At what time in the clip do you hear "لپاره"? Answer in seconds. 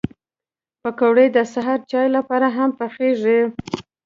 2.15-2.47